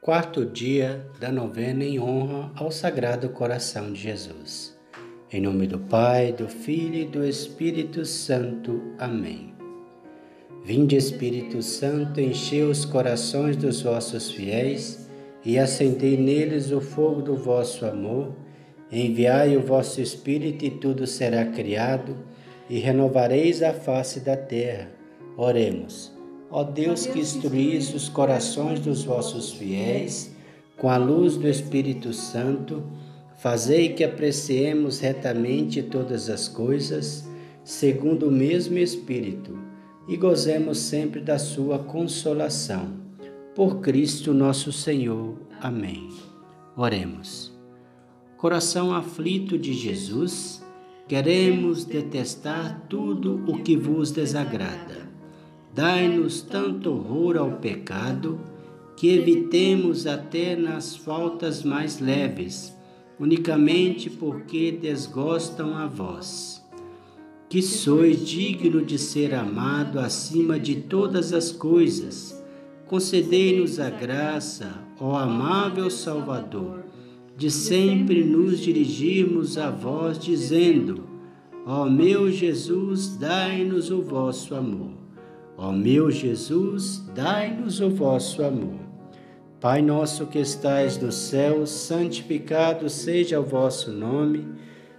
quarto 0.00 0.44
dia 0.44 1.04
da 1.18 1.32
novena 1.32 1.84
em 1.84 1.98
honra 1.98 2.52
ao 2.54 2.70
Sagrado 2.70 3.28
Coração 3.30 3.92
de 3.92 4.00
Jesus. 4.00 4.76
Em 5.32 5.40
nome 5.40 5.66
do 5.66 5.78
Pai, 5.78 6.32
do 6.32 6.48
Filho 6.48 6.96
e 6.96 7.04
do 7.04 7.24
Espírito 7.24 8.04
Santo. 8.04 8.80
Amém. 8.98 9.52
Vinde, 10.64 10.96
Espírito 10.96 11.62
Santo, 11.62 12.20
enchei 12.20 12.62
os 12.62 12.84
corações 12.84 13.56
dos 13.56 13.82
vossos 13.82 14.30
fiéis 14.30 15.08
e 15.44 15.58
acendei 15.58 16.16
neles 16.16 16.70
o 16.70 16.80
fogo 16.80 17.22
do 17.22 17.36
vosso 17.36 17.84
amor. 17.84 18.32
Enviai 18.90 19.56
o 19.56 19.62
vosso 19.62 20.00
Espírito 20.00 20.64
e 20.64 20.70
tudo 20.70 21.06
será 21.06 21.44
criado, 21.46 22.16
e 22.70 22.78
renovareis 22.78 23.62
a 23.62 23.72
face 23.72 24.20
da 24.20 24.36
terra. 24.36 24.90
Oremos. 25.36 26.15
Ó 26.50 26.62
Deus 26.62 27.06
que 27.06 27.18
instruís 27.18 27.92
os 27.92 28.08
corações 28.08 28.78
dos 28.80 29.04
vossos 29.04 29.52
fiéis 29.52 30.34
com 30.76 30.88
a 30.88 30.96
luz 30.96 31.36
do 31.36 31.48
Espírito 31.48 32.12
Santo, 32.12 32.84
fazei 33.38 33.90
que 33.90 34.04
apreciemos 34.04 35.00
retamente 35.00 35.82
todas 35.82 36.28
as 36.28 36.46
coisas, 36.48 37.28
segundo 37.64 38.28
o 38.28 38.32
mesmo 38.32 38.78
Espírito, 38.78 39.58
e 40.06 40.16
gozemos 40.16 40.78
sempre 40.78 41.20
da 41.20 41.38
sua 41.38 41.78
consolação. 41.78 43.04
Por 43.54 43.80
Cristo 43.80 44.34
nosso 44.34 44.70
Senhor. 44.70 45.34
Amém. 45.60 46.10
Oremos. 46.76 47.52
Coração 48.36 48.94
aflito 48.94 49.58
de 49.58 49.72
Jesus, 49.72 50.62
queremos 51.08 51.86
detestar 51.86 52.84
tudo 52.88 53.42
o 53.50 53.62
que 53.62 53.76
vos 53.76 54.10
desagrada 54.10 55.05
Dai-nos 55.76 56.40
tanto 56.40 56.90
horror 56.90 57.36
ao 57.36 57.50
pecado 57.58 58.40
que 58.96 59.08
evitemos 59.08 60.06
até 60.06 60.56
nas 60.56 60.96
faltas 60.96 61.62
mais 61.62 62.00
leves, 62.00 62.74
unicamente 63.20 64.08
porque 64.08 64.72
desgostam 64.72 65.76
a 65.76 65.86
vós. 65.86 66.64
Que 67.50 67.60
sois 67.60 68.26
digno 68.26 68.82
de 68.82 68.98
ser 68.98 69.34
amado 69.34 70.00
acima 70.00 70.58
de 70.58 70.76
todas 70.76 71.34
as 71.34 71.52
coisas, 71.52 72.42
concedei-nos 72.86 73.78
a 73.78 73.90
graça, 73.90 74.82
ó 74.98 75.14
amável 75.14 75.90
Salvador, 75.90 76.86
de 77.36 77.50
sempre 77.50 78.24
nos 78.24 78.60
dirigirmos 78.60 79.58
a 79.58 79.70
vós, 79.70 80.18
dizendo: 80.18 81.04
Ó 81.66 81.84
meu 81.84 82.32
Jesus, 82.32 83.14
dai-nos 83.18 83.90
o 83.90 84.00
vosso 84.00 84.54
amor. 84.54 85.05
Ó 85.58 85.72
meu 85.72 86.10
Jesus, 86.10 87.02
dai-nos 87.14 87.80
o 87.80 87.88
vosso 87.88 88.42
amor. 88.42 88.78
Pai 89.58 89.80
nosso 89.80 90.26
que 90.26 90.38
estais 90.38 90.98
no 90.98 91.10
céu, 91.10 91.66
santificado 91.66 92.90
seja 92.90 93.40
o 93.40 93.42
vosso 93.42 93.90
nome. 93.90 94.46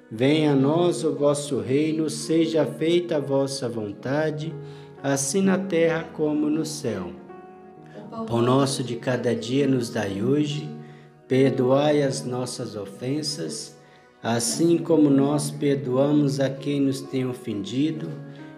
Venha 0.10 0.54
a 0.54 0.56
nós 0.56 1.04
o 1.04 1.14
vosso 1.14 1.60
reino, 1.60 2.10
seja 2.10 2.66
feita 2.66 3.18
a 3.18 3.20
vossa 3.20 3.70
vontade, 3.70 4.52
assim 5.04 5.44
na 5.44 5.60
terra 5.60 6.06
como 6.14 6.50
no 6.50 6.66
céu. 6.66 7.12
O 8.28 8.42
nosso 8.42 8.84
de 8.84 8.96
cada 8.96 9.36
dia 9.36 9.68
nos 9.68 9.92
dai 9.92 10.24
hoje, 10.24 10.68
perdoai 11.28 12.02
as 12.02 12.26
nossas 12.26 12.76
ofensas, 12.76 13.78
assim 14.24 14.80
como 14.80 15.08
nós 15.08 15.52
perdoamos 15.52 16.40
a 16.40 16.50
quem 16.50 16.82
nos 16.82 17.00
tem 17.02 17.28
ofendido 17.28 18.10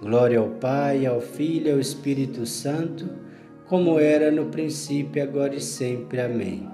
Glória 0.00 0.38
ao 0.38 0.48
Pai, 0.48 1.06
ao 1.06 1.20
Filho 1.20 1.68
e 1.68 1.72
ao 1.72 1.80
Espírito 1.80 2.46
Santo, 2.46 3.08
como 3.66 3.98
era 3.98 4.30
no 4.30 4.46
princípio, 4.46 5.20
agora 5.20 5.56
e 5.56 5.60
sempre. 5.60 6.20
Amém. 6.20 6.68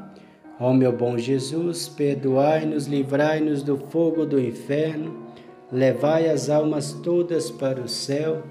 Ó 0.61 0.73
meu 0.75 0.93
bom 0.93 1.17
Jesus, 1.17 1.89
perdoai-nos, 1.89 2.87
livrai-nos 2.87 3.63
do 3.63 3.77
fogo 3.77 4.27
do 4.27 4.39
inferno, 4.39 5.25
levai 5.73 6.29
as 6.29 6.51
almas 6.51 6.93
todas 7.03 7.51
para 7.51 7.81
o 7.81 7.89
céu 7.89 8.43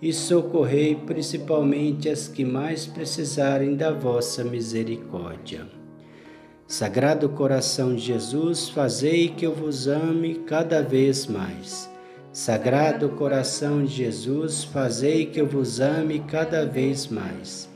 e 0.00 0.12
socorrei 0.12 0.94
principalmente 0.94 2.08
as 2.08 2.28
que 2.28 2.44
mais 2.44 2.86
precisarem 2.86 3.74
da 3.74 3.92
vossa 3.92 4.44
misericórdia. 4.44 5.66
Sagrado 6.66 7.30
coração 7.30 7.94
de 7.94 8.02
Jesus, 8.02 8.68
fazei 8.68 9.30
que 9.30 9.46
eu 9.46 9.54
vos 9.54 9.88
ame 9.88 10.34
cada 10.46 10.82
vez 10.82 11.26
mais. 11.26 11.90
Sagrado 12.40 13.08
coração 13.08 13.84
de 13.84 13.92
Jesus, 13.96 14.62
fazei 14.62 15.26
que 15.26 15.40
eu 15.40 15.46
vos 15.48 15.80
ame 15.80 16.20
cada 16.20 16.64
vez 16.64 17.08
mais. 17.08 17.68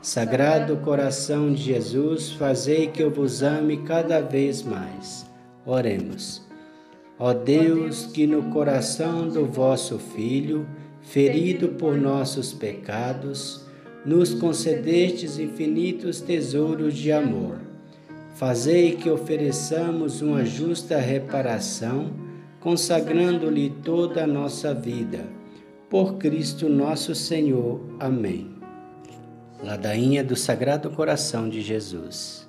Sagrado 0.00 0.76
coração 0.76 1.52
de 1.52 1.64
Jesus, 1.64 2.30
fazei 2.30 2.86
que 2.86 3.02
eu 3.02 3.10
vos 3.10 3.42
ame 3.42 3.78
cada 3.78 4.20
vez 4.20 4.62
mais. 4.62 5.26
Oremos. 5.66 6.46
Ó 7.18 7.34
Deus, 7.34 8.06
que 8.06 8.24
no 8.24 8.52
coração 8.52 9.28
do 9.28 9.46
vosso 9.46 9.98
Filho, 9.98 10.64
ferido 11.02 11.70
por 11.70 11.96
nossos 11.96 12.52
pecados, 12.52 13.64
nos 14.06 14.32
concedestes 14.32 15.40
infinitos 15.40 16.20
tesouros 16.20 16.94
de 16.94 17.10
amor. 17.10 17.58
Fazei 18.36 18.92
que 18.92 19.10
ofereçamos 19.10 20.22
uma 20.22 20.44
justa 20.44 20.98
reparação 20.98 22.23
consagrando-lhe 22.64 23.68
toda 23.68 24.24
a 24.24 24.26
nossa 24.26 24.74
vida. 24.74 25.28
Por 25.90 26.14
Cristo 26.14 26.66
nosso 26.66 27.14
Senhor. 27.14 27.78
Amém. 28.00 28.56
Ladainha 29.62 30.24
do 30.24 30.34
Sagrado 30.34 30.90
Coração 30.90 31.48
de 31.48 31.60
Jesus. 31.60 32.48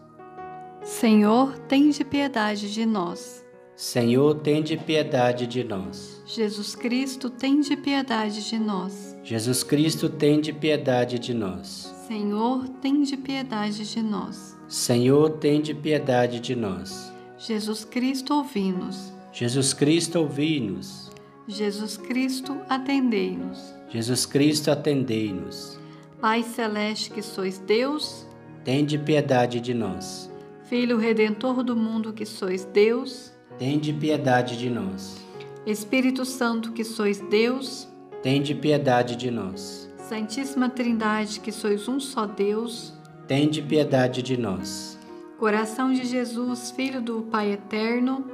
Senhor, 0.81 1.57
tende 1.67 2.05
piedade 2.05 2.73
de 2.73 2.85
nós. 2.85 3.43
Senhor, 3.75 4.35
tende 4.35 4.77
piedade 4.77 5.45
de 5.45 5.65
nós. 5.65 6.23
Jesus 6.25 6.75
Cristo, 6.75 7.29
tende 7.29 7.75
piedade 7.75 8.47
de 8.49 8.57
nós. 8.57 9.17
Jesus 9.21 9.63
Cristo, 9.63 10.07
tende 10.07 10.53
piedade 10.53 11.19
de 11.19 11.33
nós. 11.33 11.93
Senhor, 12.07 12.69
tende 12.81 13.17
piedade 13.17 13.85
de 13.85 14.01
nós. 14.01 14.55
Senhor, 14.69 15.31
tende 15.31 15.73
piedade 15.73 16.39
de 16.39 16.55
nós. 16.55 17.11
Jesus 17.37 17.83
Cristo, 17.83 18.33
ouvi-nos. 18.33 19.14
Jesus 19.35 19.73
Cristo, 19.73 20.19
ouvi-nos. 20.19 21.11
Jesus 21.45 21.97
Cristo, 21.97 22.57
atendei-nos. 22.69 23.75
Jesus 23.89 24.25
Cristo, 24.25 24.71
atendei-nos. 24.71 25.77
Pai 26.21 26.41
celeste 26.41 27.11
que 27.11 27.21
sois 27.21 27.59
Deus, 27.59 28.25
tende 28.63 28.97
piedade 28.97 29.59
de 29.59 29.73
nós. 29.73 30.31
Filho 30.69 30.97
redentor 30.97 31.63
do 31.65 31.75
mundo 31.75 32.13
que 32.13 32.25
sois 32.25 32.63
Deus, 32.63 33.33
tende 33.59 33.91
piedade 33.91 34.57
de 34.57 34.69
nós. 34.69 35.17
Espírito 35.65 36.23
Santo 36.23 36.71
que 36.71 36.85
sois 36.85 37.19
Deus, 37.19 37.89
tende 38.23 38.55
piedade 38.55 39.17
de 39.17 39.29
nós. 39.29 39.91
Santíssima 39.97 40.69
Trindade 40.69 41.41
que 41.41 41.51
sois 41.51 41.89
um 41.89 41.99
só 41.99 42.25
Deus, 42.25 42.93
tende 43.27 43.61
piedade 43.61 44.21
de 44.21 44.37
nós. 44.37 44.97
Coração 45.37 45.91
de 45.91 46.05
Jesus, 46.05 46.71
Filho 46.71 47.01
do 47.01 47.23
Pai 47.23 47.51
eterno, 47.51 48.31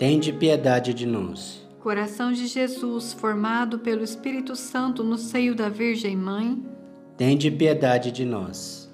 Tende 0.00 0.32
piedade 0.32 0.94
de 0.94 1.04
nós. 1.04 1.60
Coração 1.78 2.32
de 2.32 2.46
Jesus, 2.46 3.12
formado 3.12 3.78
pelo 3.80 4.02
Espírito 4.02 4.56
Santo 4.56 5.04
no 5.04 5.18
seio 5.18 5.54
da 5.54 5.68
Virgem 5.68 6.16
Mãe. 6.16 6.64
Tende 7.18 7.50
piedade 7.50 8.10
de 8.10 8.24
nós. 8.24 8.90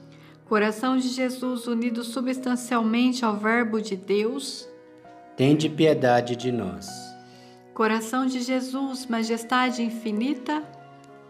Coração 0.47 0.99
de 0.99 1.07
Jesus, 1.07 1.69
unido 1.69 2.03
substancialmente 2.03 3.25
ao 3.25 3.37
Verbo 3.37 3.81
de 3.81 3.95
Deus. 3.95 4.69
Tende 5.37 5.69
piedade 5.69 6.35
de 6.35 6.51
nós. 6.51 6.89
Coração 7.73 8.27
de 8.27 8.41
Jesus, 8.41 9.07
majestade 9.07 9.85
infinita. 9.85 10.61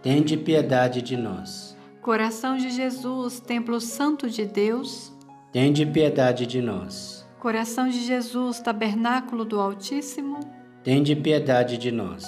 Tende 0.02 0.38
piedade 0.38 1.02
de 1.02 1.18
nós. 1.18 1.76
Coração 2.00 2.56
de 2.56 2.70
Jesus, 2.70 3.40
templo 3.40 3.78
santo 3.78 4.30
de 4.30 4.46
Deus. 4.46 5.12
Tende 5.52 5.84
piedade 5.84 6.46
de 6.46 6.62
nós. 6.62 7.15
Coração 7.46 7.88
de 7.88 8.00
Jesus, 8.00 8.58
tabernáculo 8.58 9.44
do 9.44 9.60
Altíssimo, 9.60 10.40
tende 10.82 11.14
piedade 11.14 11.78
de 11.78 11.92
nós. 11.92 12.26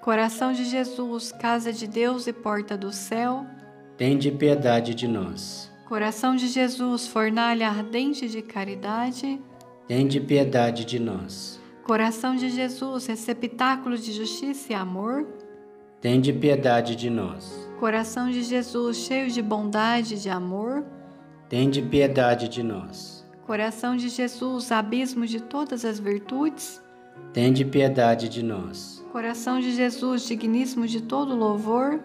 Coração 0.00 0.52
de 0.52 0.64
Jesus, 0.64 1.32
casa 1.32 1.72
de 1.72 1.88
Deus 1.88 2.28
e 2.28 2.32
porta 2.32 2.76
do 2.78 2.92
céu, 2.92 3.44
tende 3.96 4.30
piedade 4.30 4.94
de 4.94 5.08
nós. 5.08 5.68
Coração 5.88 6.36
de 6.36 6.46
Jesus, 6.46 7.08
fornalha 7.08 7.68
ardente 7.68 8.28
de 8.28 8.42
caridade, 8.42 9.42
tende 9.88 10.20
piedade 10.20 10.84
de 10.84 11.00
nós. 11.00 11.60
Coração 11.82 12.36
de 12.36 12.48
Jesus, 12.48 13.06
receptáculo 13.06 13.98
de 13.98 14.12
justiça 14.12 14.72
e 14.72 14.76
amor, 14.76 15.26
tende 16.00 16.32
piedade 16.32 16.94
de 16.94 17.10
nós. 17.10 17.68
Coração 17.80 18.30
de 18.30 18.44
Jesus, 18.44 18.98
cheio 18.98 19.28
de 19.32 19.42
bondade 19.42 20.14
e 20.14 20.18
de 20.18 20.30
amor, 20.30 20.84
tende 21.48 21.82
piedade 21.82 22.48
de 22.48 22.62
nós. 22.62 23.19
Coração 23.50 23.96
de 23.96 24.08
Jesus, 24.08 24.70
abismo 24.70 25.26
de 25.26 25.40
todas 25.40 25.84
as 25.84 25.98
virtudes, 25.98 26.80
tende 27.32 27.64
piedade 27.64 28.28
de 28.28 28.44
nós. 28.44 29.04
Coração 29.10 29.58
de 29.58 29.74
Jesus, 29.74 30.22
digníssimo 30.22 30.86
de 30.86 31.00
todo 31.02 31.34
louvor, 31.34 31.98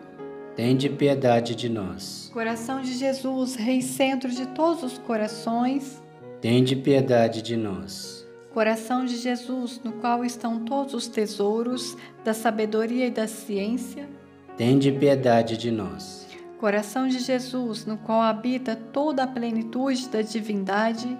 tende 0.55 0.89
piedade 0.89 1.53
de 1.53 1.69
nós. 1.69 2.31
Coração 2.33 2.81
de 2.81 2.93
Jesus, 2.93 3.53
Rei 3.53 3.83
centro 3.83 4.31
de 4.31 4.47
todos 4.47 4.81
os 4.81 4.97
corações, 4.97 6.01
tende 6.41 6.75
piedade 6.75 7.43
de 7.43 7.55
nós. 7.55 8.27
Coração 8.51 9.05
de 9.05 9.15
Jesus, 9.15 9.79
no 9.83 9.91
qual 9.91 10.25
estão 10.25 10.61
todos 10.61 10.95
os 10.95 11.07
tesouros 11.07 11.95
da 12.23 12.33
sabedoria 12.33 13.05
e 13.05 13.11
da 13.11 13.27
ciência, 13.27 14.09
tende 14.57 14.91
piedade 14.91 15.57
de 15.57 15.69
nós. 15.69 16.25
Coração 16.59 17.07
de 17.07 17.19
Jesus, 17.19 17.85
no 17.85 17.97
qual 17.97 18.23
habita 18.23 18.75
toda 18.75 19.21
a 19.21 19.27
plenitude 19.27 20.09
da 20.09 20.23
divindade, 20.23 21.15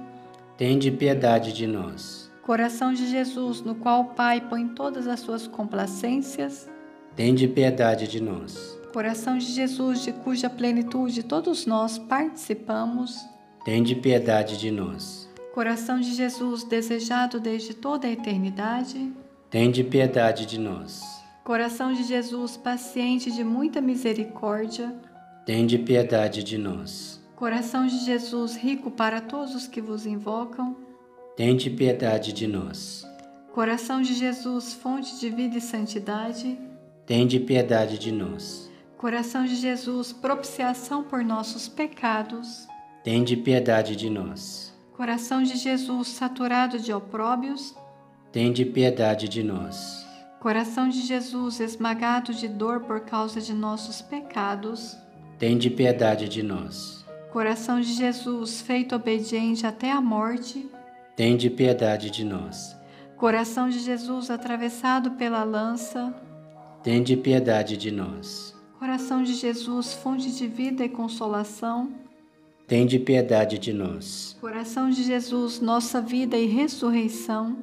tende 0.57 0.90
piedade 0.90 1.52
de 1.52 1.68
nós. 1.68 2.31
Coração 2.42 2.94
de 2.94 3.07
Jesus, 3.07 3.62
no 3.62 3.75
qual 3.75 4.02
o 4.02 4.06
Pai 4.06 4.40
põe 4.40 4.68
todas 4.68 5.07
as 5.07 5.19
suas 5.19 5.48
complacências, 5.48 6.69
tende 7.16 7.48
piedade 7.48 8.07
de 8.07 8.22
nós. 8.22 8.80
Coração 8.94 9.38
de 9.38 9.46
Jesus, 9.46 10.04
de 10.04 10.13
cuja 10.13 10.50
plenitude 10.50 11.24
todos 11.24 11.66
nós 11.66 11.98
participamos, 11.98 13.18
tende 13.66 13.96
piedade 13.96 14.57
de 14.57 14.72
nós. 14.72 15.30
Coração 15.54 16.00
de 16.00 16.13
Jesus, 16.13 16.63
desejado 16.63 17.40
desde 17.40 17.74
toda 17.74 18.08
a 18.08 18.12
eternidade, 18.12 19.12
tende 19.50 19.84
piedade 19.84 20.46
de 20.46 20.60
nós. 20.60 21.01
Coração 21.44 21.94
de 21.94 22.04
Jesus, 22.04 22.58
paciente 22.58 23.31
de 23.31 23.44
muita 23.44 23.81
misericórdia, 23.81 24.94
tende 25.46 25.78
piedade 25.78 26.44
de 26.44 26.58
nós. 26.58 27.22
Coração 27.36 27.86
de 27.86 27.98
Jesus, 27.98 28.56
rico 28.56 28.90
para 28.90 29.20
todos 29.20 29.54
os 29.54 29.68
que 29.68 29.82
vos 29.82 30.06
invocam, 30.06 30.74
tende 31.36 31.70
piedade 31.70 32.32
de 32.32 32.48
nós. 32.48 33.06
Coração 33.52 34.02
de 34.02 34.14
Jesus, 34.14 34.74
fonte 34.74 35.20
de 35.20 35.30
vida 35.30 35.58
e 35.58 35.62
santidade, 35.62 36.58
tende 37.06 37.38
piedade 37.38 38.00
de 38.00 38.10
nós. 38.10 38.72
Coração 38.98 39.44
de 39.44 39.56
Jesus, 39.56 40.14
propiciação 40.14 41.04
por 41.04 41.26
nossos 41.26 41.68
pecados, 41.68 42.68
tende 43.04 43.36
piedade 43.36 43.98
de 43.98 44.10
nós. 44.10 44.74
Coração 44.94 45.44
de 45.44 45.58
Jesus, 45.58 46.08
saturado 46.08 46.80
de 46.80 46.94
opróbios, 46.94 47.76
tende 48.32 48.64
piedade 48.64 49.28
de 49.28 49.44
nós. 49.44 50.06
Coração 50.40 50.88
de 50.88 51.02
Jesus, 51.02 51.60
esmagado 51.60 52.34
de 52.34 52.48
dor 52.48 52.82
por 52.82 53.02
causa 53.02 53.42
de 53.42 53.54
nossos 53.54 54.02
pecados, 54.02 54.96
tende 55.38 55.70
piedade 55.70 56.30
de 56.30 56.42
nós. 56.42 57.05
Coração 57.36 57.82
de 57.82 57.92
Jesus, 57.92 58.62
feito 58.62 58.96
obediente 58.96 59.68
até 59.68 59.92
a 59.92 60.00
morte, 60.00 60.70
tende 61.18 61.50
piedade 61.50 62.10
de 62.10 62.24
nós. 62.24 62.74
Coração 63.18 63.68
de 63.68 63.80
Jesus, 63.80 64.32
atravessado 64.32 65.12
pela 65.12 65.44
lança, 65.44 66.16
tende 66.82 67.18
piedade 67.18 67.76
de 67.76 67.92
nós. 67.92 68.56
Coração 68.80 69.22
de 69.22 69.34
Jesus, 69.34 69.94
fonte 69.96 70.32
de 70.32 70.48
vida 70.48 70.86
e 70.86 70.88
consolação, 70.88 71.92
tende 72.66 72.98
piedade 73.00 73.60
de 73.60 73.74
nós. 73.74 74.38
Coração 74.40 74.90
de 74.90 75.04
Jesus, 75.04 75.60
nossa 75.60 76.00
vida 76.00 76.38
e 76.38 76.46
ressurreição, 76.46 77.58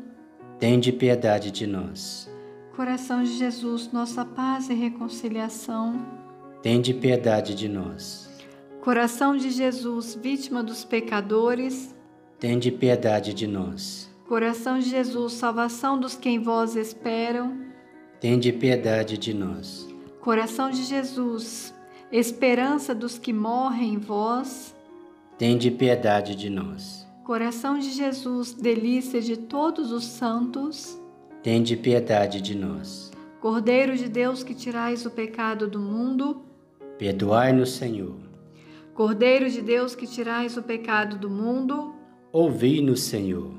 tende 0.59 0.93
piedade 0.93 1.51
de 1.51 1.67
nós. 1.67 2.31
Coração 2.77 3.23
de 3.23 3.39
Jesus, 3.39 3.91
nossa 3.91 4.23
paz 4.23 4.69
e 4.69 4.75
reconciliação, 4.75 5.99
tende 6.61 6.93
piedade 6.93 7.55
de 7.55 7.71
nós. 7.71 8.31
Coração 8.82 9.37
de 9.37 9.49
Jesus, 9.49 10.19
vítima 10.20 10.61
dos 10.61 10.84
pecadores, 10.84 11.94
tende 12.40 12.73
piedade 12.73 13.32
de 13.32 13.46
nós. 13.46 14.11
Coração 14.26 14.81
de 14.81 14.90
Jesus, 14.90 15.34
salvação 15.34 15.96
dos 15.96 16.17
que 16.17 16.29
em 16.29 16.40
vós 16.40 16.75
esperam, 16.75 17.58
tende 18.19 18.52
piedade 18.52 19.17
de 19.17 19.32
nós. 19.32 19.87
Coração 20.20 20.69
de 20.69 20.82
Jesus, 20.82 21.73
esperança 22.11 22.93
dos 22.93 23.20
que 23.20 23.32
morrem 23.32 23.94
em 23.94 23.99
vós, 23.99 24.75
tende 25.38 25.70
piedade 25.70 26.35
de 26.35 26.50
nós. 26.50 27.06
Coração 27.23 27.78
de 27.78 27.88
Jesus, 27.88 28.52
delícia 28.52 29.20
de 29.20 29.37
todos 29.37 29.93
os 29.93 30.02
santos, 30.02 31.00
tende 31.40 31.76
piedade 31.76 32.40
de 32.40 32.56
nós. 32.56 33.12
Cordeiro 33.40 33.96
de 33.96 34.08
Deus 34.08 34.43
que 34.43 34.56
tirais 34.56 35.06
o 35.06 35.11
pecado 35.11 35.69
do 35.69 35.78
mundo, 35.78 36.43
perdoai-nos, 36.99 37.75
Senhor. 37.75 38.22
Cordeiro 38.94 39.49
de 39.49 39.62
Deus 39.62 39.94
que 39.94 40.06
tirais 40.06 40.59
o 40.59 40.62
pecado 40.62 41.17
do 41.17 41.31
mundo, 41.31 41.94
ouvi-nos, 42.31 43.00
Senhor. 43.00 43.50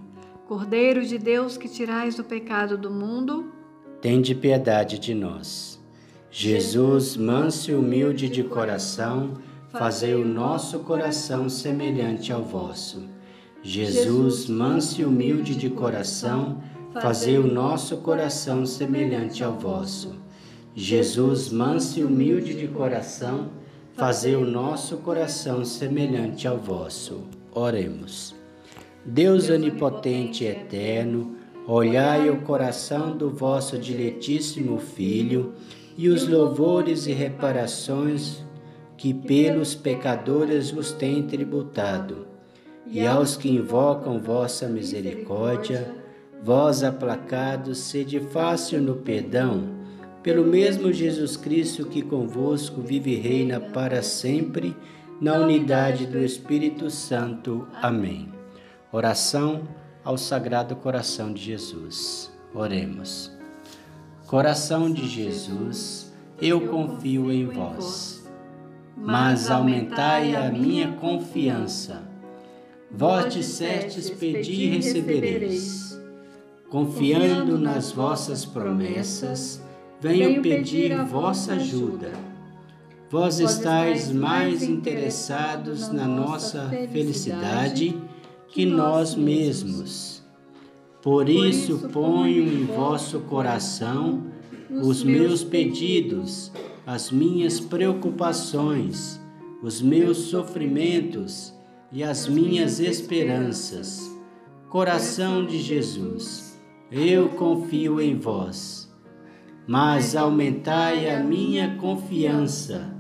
Cordeiro 0.48 1.04
de 1.04 1.18
Deus 1.18 1.58
que 1.58 1.68
tirais 1.68 2.20
o 2.20 2.24
pecado 2.24 2.78
do 2.78 2.92
mundo, 2.92 3.52
tende 4.00 4.36
piedade 4.36 5.00
de 5.00 5.16
nós. 5.16 5.82
Jesus, 6.30 7.18
manso 7.18 7.72
e 7.72 7.74
humilde 7.74 8.30
de 8.30 8.44
coração, 8.44 9.34
fazei 9.72 10.14
o 10.14 10.24
nosso 10.24 10.82
coração 10.82 11.50
semelhante 11.50 12.32
ao 12.32 12.44
vosso. 12.44 13.10
Jesus, 13.64 14.48
manso 14.48 15.02
e 15.02 15.06
humilde 15.06 15.56
de 15.56 15.72
coração, 15.72 16.62
fazei 17.02 17.40
o 17.40 17.48
nosso 17.48 17.98
coração 17.98 18.68
semelhante 18.68 19.44
ao 19.44 19.54
vosso. 19.54 20.14
Jesus, 20.76 21.50
manso 21.50 22.00
e 22.00 22.04
humilde 22.04 22.54
de 22.54 22.68
coração, 22.68 23.63
fazei 23.96 24.36
o 24.36 24.46
nosso 24.46 24.98
coração 24.98 25.64
semelhante 25.64 26.48
ao 26.48 26.58
vosso. 26.58 27.22
Oremos. 27.54 28.36
Deus 29.06 29.50
onipotente 29.50 30.44
e 30.44 30.48
eterno, 30.48 31.36
olhai 31.68 32.30
o 32.30 32.42
coração 32.42 33.16
do 33.16 33.30
vosso 33.30 33.78
diletíssimo 33.78 34.80
Filho 34.80 35.54
e 35.98 36.10
os 36.10 36.28
louvores 36.28 37.06
e 37.06 37.12
reparações 37.12 38.44
que 38.98 39.14
pelos 39.14 39.76
pecadores 39.76 40.72
vos 40.72 40.92
tem 40.92 41.24
tributado, 41.24 42.26
e 42.88 43.06
aos 43.06 43.36
que 43.36 43.50
invocam 43.50 44.20
vossa 44.20 44.68
misericórdia, 44.68 45.94
vós 46.42 46.84
aplacados, 46.84 47.80
sede 47.80 48.20
fácil 48.20 48.82
no 48.82 48.96
perdão, 48.96 49.83
pelo 50.24 50.46
mesmo 50.46 50.92
Jesus 50.92 51.36
Cristo 51.36 51.86
que 51.86 52.02
convosco 52.02 52.82
vive 52.82 53.12
e 53.12 53.20
reina 53.20 53.60
para 53.60 54.02
sempre, 54.02 54.76
na 55.20 55.34
unidade 55.36 56.06
do 56.06 56.18
Espírito 56.18 56.90
Santo. 56.90 57.68
Amém. 57.82 58.30
Oração 58.92 59.68
ao 60.04 60.18
Sagrado 60.18 60.76
Coração 60.78 61.34
de 61.34 61.42
Jesus. 61.42 62.32
Oremos. 62.54 63.32
Coração 64.26 64.92
de 64.92 65.08
Jesus, 65.08 66.12
eu 66.42 66.68
confio 66.68 67.32
em 67.32 67.46
vós, 67.46 68.28
mas 68.96 69.52
aumentai 69.52 70.36
a 70.36 70.50
minha 70.52 70.94
confiança. 70.94 72.04
Vós 72.90 73.34
dissestes: 73.34 74.10
pedi 74.10 74.64
e 74.64 74.68
recebereis. 74.70 76.00
Confiando 76.70 77.60
nas 77.60 77.92
vossas 77.92 78.46
promessas, 78.46 79.63
venho 80.04 80.42
pedir 80.42 80.94
vossa 81.06 81.54
ajuda. 81.54 82.12
Vós 83.10 83.40
estáis 83.40 84.12
mais 84.12 84.62
interessados 84.62 85.88
na 85.88 86.06
nossa 86.06 86.68
felicidade 86.92 87.96
que 88.50 88.66
nós 88.66 89.16
mesmos. 89.16 90.22
Por 91.02 91.30
isso 91.30 91.88
ponho 91.94 92.44
em 92.44 92.66
vosso 92.66 93.22
coração 93.22 94.26
os 94.70 95.04
meus 95.04 95.42
pedidos, 95.42 96.52
as 96.86 97.10
minhas 97.10 97.62
preocupações, 97.62 99.22
os 99.62 99.82
meus 99.82 100.18
sofrimentos 100.18 101.54
e 101.94 102.04
as 102.04 102.28
minhas 102.28 102.82
esperanças. 102.82 104.12
Coração 104.70 105.46
de 105.46 105.62
Jesus, 105.62 106.60
eu 106.92 107.30
confio 107.30 108.02
em 108.02 108.18
vós, 108.18 108.83
mas 109.68 110.16
aumentai 110.16 111.10
a 111.10 111.20
minha 111.20 111.76
confiança. 111.78 112.92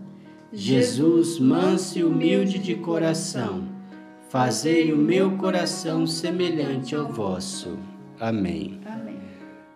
Jesus, 0.51 1.39
manso 1.39 1.97
e 1.97 2.03
humilde 2.03 2.59
de 2.59 2.75
coração, 2.75 3.67
fazei 4.29 4.93
o 4.93 4.97
meu 4.97 5.37
coração 5.37 6.05
semelhante 6.05 6.95
ao 6.95 7.07
vosso. 7.07 7.77
Amém. 8.19 8.79
Amém. 8.85 9.17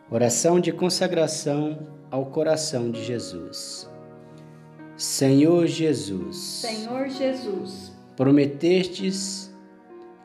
Oração 0.09 0.59
de 0.59 0.71
consagração 0.71 1.79
ao 2.11 2.27
coração 2.27 2.91
de 2.91 3.03
Jesus. 3.03 3.89
Senhor 4.95 5.67
Jesus, 5.67 6.37
Senhor 6.37 7.09
Jesus, 7.09 7.91
prometestes 8.15 9.46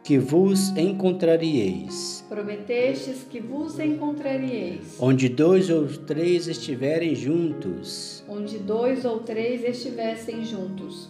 que 0.02 0.18
vos 0.18 0.76
encontraríeis. 0.76 2.24
Prometestes 2.28 3.24
que 3.30 3.40
vos 3.40 3.78
encontraríeis. 3.78 4.96
Onde 4.98 5.28
dois 5.28 5.70
ou 5.70 5.86
três 5.86 6.48
estiverem 6.48 7.14
juntos. 7.14 8.24
Onde 8.28 8.58
dois 8.58 9.04
ou 9.04 9.20
três 9.20 9.62
estivessem 9.62 10.44
juntos. 10.44 11.08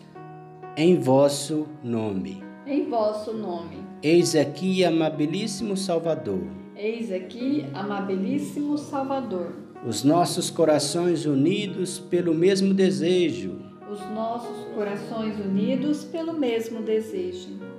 Em 0.76 0.98
vosso 1.00 1.66
nome. 1.82 2.44
Em 2.66 2.88
vosso 2.88 3.32
nome. 3.32 3.78
Eis 4.02 4.36
aqui, 4.36 4.84
amabilíssimo 4.84 5.74
Salvador. 5.74 6.42
Eis 6.76 7.10
aqui, 7.10 7.64
amabilíssimo 7.72 8.76
Salvador. 8.76 9.54
Os 9.86 10.04
nossos 10.04 10.50
corações 10.50 11.24
unidos 11.24 11.98
pelo 11.98 12.34
mesmo 12.34 12.74
desejo. 12.74 13.58
Os 13.90 14.00
nossos 14.10 14.66
corações 14.74 15.38
unidos 15.40 16.04
pelo 16.04 16.34
mesmo 16.34 16.82
desejo 16.82 17.71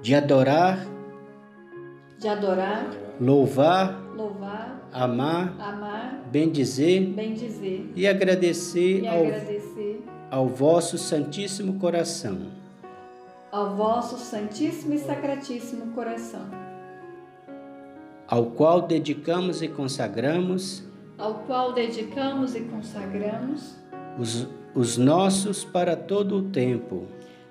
de 0.00 0.14
adorar, 0.14 0.86
de 2.18 2.28
adorar, 2.28 2.90
louvar, 3.20 4.00
louvar, 4.16 4.88
amar, 4.92 5.54
amar, 5.58 6.22
bendizer, 6.30 7.02
bendizer 7.08 7.90
e 7.96 8.06
agradecer, 8.06 9.02
e 9.02 9.08
ao, 9.08 9.26
agradecer 9.26 10.04
ao 10.30 10.46
vosso 10.46 10.96
Santíssimo 10.96 11.74
Coração, 11.80 12.38
ao 13.50 13.74
vosso 13.74 14.18
Santíssimo 14.18 14.94
e 14.94 14.98
Sacratíssimo 14.98 15.92
Coração, 15.92 16.46
ao 18.28 18.46
qual 18.46 18.82
dedicamos 18.82 19.62
e 19.62 19.68
consagramos, 19.68 20.84
ao 21.16 21.34
qual 21.40 21.72
dedicamos 21.72 22.54
e 22.54 22.60
consagramos 22.60 23.76
os, 24.16 24.46
os 24.74 24.96
nossos 24.96 25.64
para 25.64 25.96
todo 25.96 26.36
o 26.36 26.42
tempo, 26.42 27.06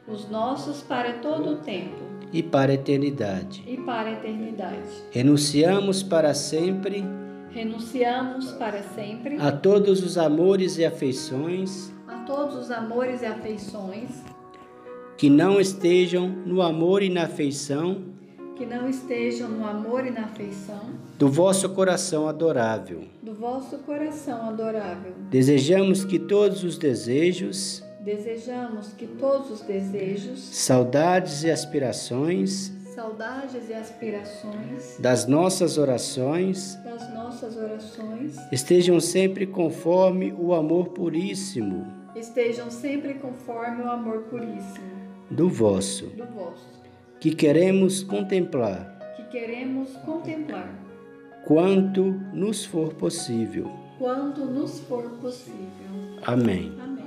os 0.08 0.30
nossos 0.30 0.82
para 0.82 1.14
todo 1.14 1.52
o 1.52 1.56
tempo 1.58 2.08
e 2.32 2.42
para 2.44 2.72
a 2.72 2.76
eternidade. 2.76 3.64
E 3.68 3.78
para 3.78 4.10
a 4.10 4.14
eternidade. 4.14 4.88
Renunciamos 5.12 6.04
para 6.04 6.34
sempre. 6.34 7.04
Renunciamos 7.52 8.52
para 8.52 8.84
sempre 8.84 9.38
a 9.40 9.52
todos 9.52 10.04
os 10.04 10.18
amores 10.18 10.78
e 10.78 10.86
afeições. 10.86 11.92
A 12.08 12.20
todos 12.20 12.56
os 12.56 12.72
amores 12.72 13.22
e 13.22 13.26
afeições 13.26 14.10
que 15.18 15.30
não 15.32 15.60
estejam 15.60 16.28
no 16.28 16.62
amor 16.62 17.02
e 17.02 17.10
na 17.10 17.24
afeição. 17.24 18.04
Que 18.56 18.66
não 18.66 18.88
estejam 18.88 19.50
no 19.50 19.68
amor 19.68 20.06
e 20.06 20.12
na 20.12 20.26
afeição 20.26 20.82
do 21.18 21.28
vosso 21.28 21.70
coração 21.70 22.28
adorável. 22.28 23.04
Do 23.24 23.34
vosso 23.34 23.78
coração 23.80 24.50
adorável. 24.50 25.14
Desejamos 25.30 26.06
que 26.06 26.20
todos 26.20 26.64
os 26.64 26.78
desejos 26.78 27.84
Desejamos 28.08 28.94
que 28.94 29.06
todos 29.06 29.52
os 29.52 29.62
desejos, 29.64 30.40
saudades 30.40 31.44
e 31.44 31.52
aspirações, 31.52 32.72
saudades 32.96 33.68
e 33.68 33.74
aspirações 33.74 34.98
das 34.98 35.28
nossas 35.28 35.78
orações, 35.78 36.76
das 36.86 37.14
nossas 37.14 37.58
orações 37.58 38.38
estejam 38.50 39.02
sempre 39.02 39.46
conforme 39.46 40.34
o 40.40 40.54
amor 40.54 40.88
puríssimo, 40.92 41.86
estejam 42.16 42.72
sempre 42.72 43.16
conforme 43.16 43.84
o 43.84 43.90
amor 43.90 44.20
puríssimo 44.30 45.02
do 45.30 45.50
vosso, 45.50 46.06
do 46.06 46.26
vosso, 46.28 46.82
que 47.20 47.36
queremos 47.36 48.04
contemplar, 48.04 49.18
que 49.18 49.24
queremos 49.24 49.92
contemplar, 50.06 50.74
quanto 51.44 52.04
nos 52.34 52.64
for 52.64 52.94
possível, 52.94 53.70
quanto 54.00 54.46
nos 54.46 54.80
for 54.80 55.04
possível. 55.20 55.68
Amém. 56.24 56.72
Amém. 56.82 57.07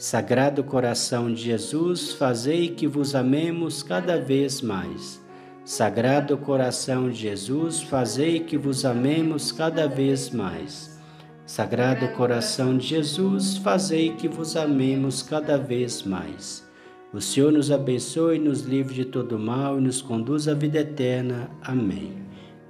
Sagrado 0.00 0.64
coração 0.64 1.30
de 1.30 1.42
Jesus, 1.42 2.12
fazei 2.14 2.68
que 2.70 2.86
vos 2.86 3.14
amemos 3.14 3.82
cada 3.82 4.18
vez 4.18 4.62
mais. 4.62 5.22
Sagrado 5.62 6.38
coração 6.38 7.10
de 7.10 7.20
Jesus, 7.20 7.82
fazei 7.82 8.40
que 8.40 8.56
vos 8.56 8.86
amemos 8.86 9.52
cada 9.52 9.86
vez 9.86 10.30
mais. 10.30 10.98
Sagrado 11.44 12.08
coração 12.12 12.78
de 12.78 12.86
Jesus, 12.86 13.58
fazei 13.58 14.14
que 14.14 14.26
vos 14.26 14.56
amemos 14.56 15.22
cada 15.22 15.58
vez 15.58 16.02
mais. 16.02 16.66
O 17.12 17.20
Senhor 17.20 17.52
nos 17.52 17.70
abençoe, 17.70 18.38
nos 18.38 18.62
livre 18.62 18.94
de 18.94 19.04
todo 19.04 19.38
mal 19.38 19.78
e 19.78 19.82
nos 19.82 20.00
conduz 20.00 20.48
à 20.48 20.54
vida 20.54 20.78
eterna. 20.78 21.50
Amém. 21.60 22.14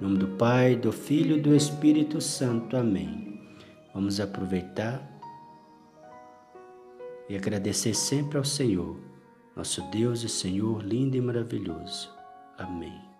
Em 0.01 0.03
nome 0.03 0.17
do 0.17 0.27
Pai, 0.27 0.75
do 0.75 0.91
Filho 0.91 1.37
e 1.37 1.41
do 1.41 1.55
Espírito 1.55 2.19
Santo. 2.19 2.75
Amém. 2.75 3.39
Vamos 3.93 4.19
aproveitar 4.19 5.10
e 7.31 7.37
agradecer 7.37 7.93
sempre 7.93 8.37
ao 8.37 8.43
Senhor, 8.43 8.97
nosso 9.55 9.81
Deus 9.89 10.21
e 10.21 10.27
Senhor 10.27 10.83
lindo 10.83 11.15
e 11.15 11.21
maravilhoso. 11.21 12.13
Amém. 12.57 13.10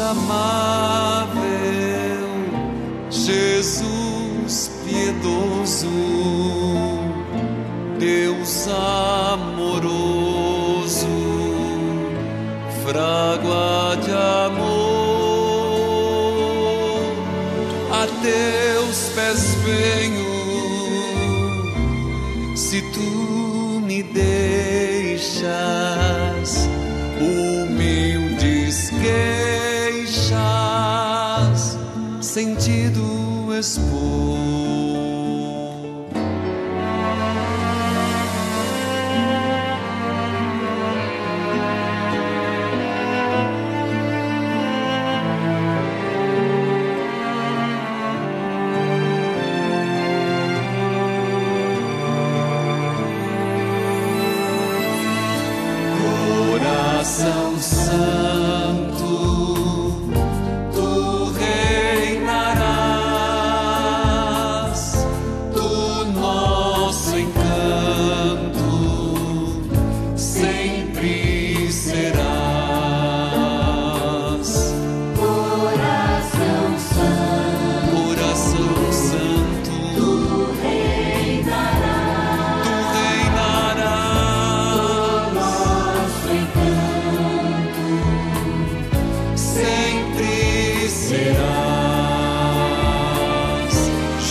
Amável, 0.00 1.38
Jesus 3.10 4.70
piedoso, 4.84 5.88
Deus 7.98 8.68
amoroso, 9.32 9.86
frágua 12.84 13.96
humildes 28.74 28.90
que 28.90 30.06
sentido 32.20 33.54
expor. 33.54 34.83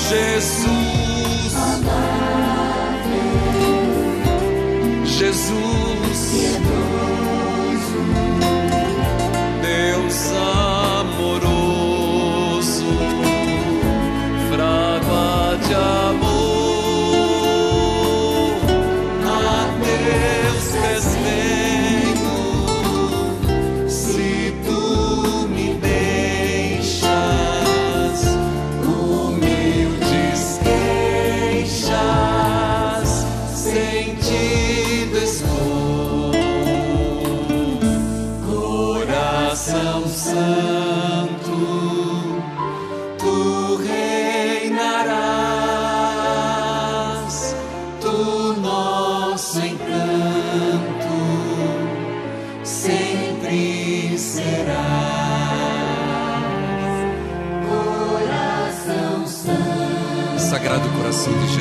Jesus, 0.10 1.13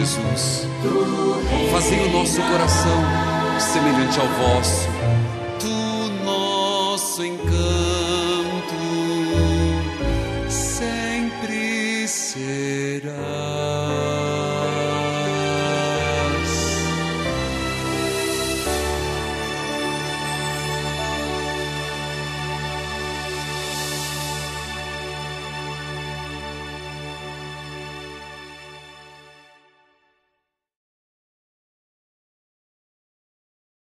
Jesus, 0.03 0.67
fazei 1.71 2.01
o 2.01 2.11
nosso 2.11 2.43
coração 2.43 3.05
semelhante 3.61 4.19
ao 4.19 4.27
vosso, 4.27 4.89